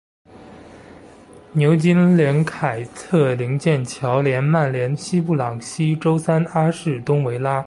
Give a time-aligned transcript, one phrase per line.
[1.53, 7.59] 牛津联凯特灵剑桥联曼联西布朗锡周三阿士东维拉